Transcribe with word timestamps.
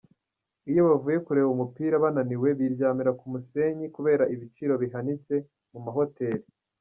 Iyi 0.69 0.81
bavuye 0.87 1.17
kureba 1.25 1.49
umupira 1.55 2.03
bananiwe 2.03 2.49
biryamira 2.59 3.11
ku 3.19 3.25
musenyi 3.33 3.85
kubera 3.95 4.23
ibiciro 4.33 4.73
bihanitse 4.81 5.33
mu 5.73 5.79
mahoteli. 5.87 6.45